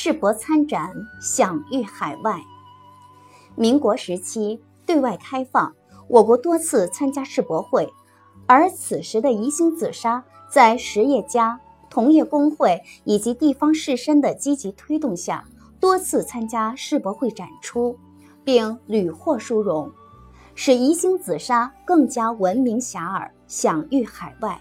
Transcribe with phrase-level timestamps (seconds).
[0.00, 2.40] 世博参展，享誉海外。
[3.56, 5.74] 民国时期对外开放，
[6.06, 7.92] 我国多次参加世博会，
[8.46, 11.58] 而此时的宜兴紫砂在实业家、
[11.90, 15.44] 同业工会以及地方士绅的积极推动下，
[15.80, 17.98] 多次参加世博会展出，
[18.44, 19.90] 并屡获殊荣，
[20.54, 24.60] 使宜兴紫砂更加闻名遐迩，享誉海外。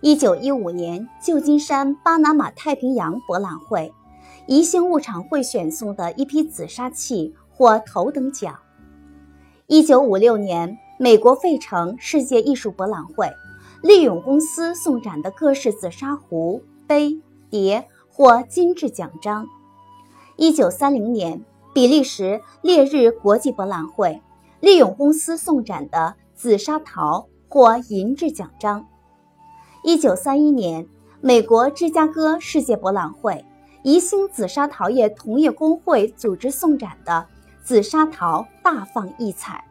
[0.00, 3.92] 一九一五年旧金山巴拿马太平洋博览会。
[4.46, 8.58] 宜兴物产会选送的一批紫砂器获头等奖。
[9.66, 13.30] 一九五六年，美国费城世界艺术博览会，
[13.82, 19.46] 利永公司送展的各式紫砂壶、杯、碟获金质奖章。
[20.36, 24.20] 一九三零年，比利时烈日国际博览会，
[24.58, 28.88] 利永公司送展的紫砂陶获银质奖章。
[29.84, 30.88] 一九三一年，
[31.20, 33.44] 美国芝加哥世界博览会。
[33.82, 37.26] 宜兴紫砂陶业同业工会组织送展的
[37.62, 39.64] 紫砂陶大放异彩，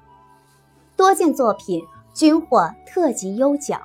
[0.96, 3.80] 多件作品均获特级优奖。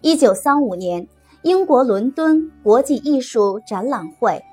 [0.00, 1.06] 一九三五年，
[1.42, 4.44] 英国伦敦国际艺术展览会，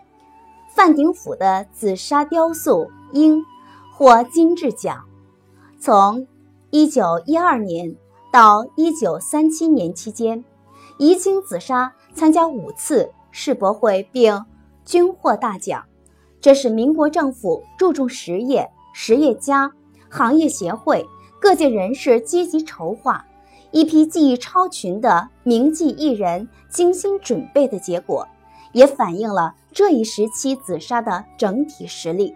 [0.76, 3.44] 范鼎府的紫砂雕塑鹰
[3.92, 5.06] 获金质奖。
[5.80, 6.28] 从
[6.70, 7.96] 一九一二年
[8.32, 10.46] 到一九三七年期间，
[11.00, 14.46] 宜兴紫砂参加五次世博会，并。
[14.86, 15.84] 均获大奖，
[16.40, 19.72] 这是民国政府注重实业、实业家、
[20.10, 21.06] 行业协会、
[21.42, 23.26] 各界人士积极筹划，
[23.72, 28.28] 一批技艺超群的名技艺人精心准备的结果，
[28.72, 32.36] 也反映了这一时期紫砂的整体实力。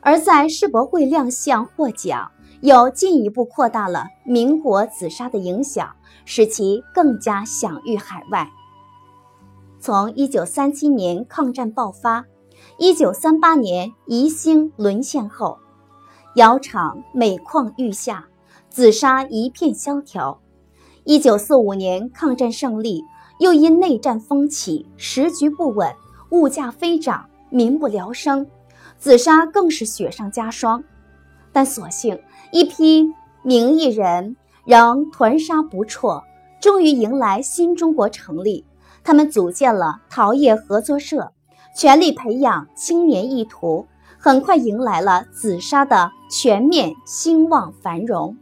[0.00, 8.48] 而在世博会亮相获奖，又进一步扩大了民国紫砂的影响，使其更加享誉海外。
[9.82, 12.24] 从一九三七年抗战爆发，
[12.78, 15.58] 一九三八年宜兴沦陷后，
[16.36, 18.28] 窑厂每况愈下，
[18.70, 20.40] 紫砂一片萧条。
[21.02, 23.02] 一九四五年抗战胜利，
[23.40, 25.92] 又因内战风起，时局不稳，
[26.30, 28.46] 物价飞涨，民不聊生，
[28.98, 30.84] 紫砂更是雪上加霜。
[31.52, 32.16] 但所幸
[32.52, 33.12] 一批
[33.42, 36.22] 名艺人仍团沙不辍，
[36.60, 38.64] 终于迎来新中国成立。
[39.04, 41.32] 他们组建了陶业合作社，
[41.76, 43.86] 全力培养青年意图，
[44.18, 48.36] 很快迎来了紫砂的全面兴旺繁荣。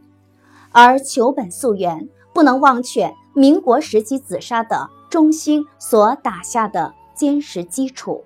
[0.71, 8.23] 而求本溯源，不能忘却民国时期紫砂的中兴所打下的坚实基础。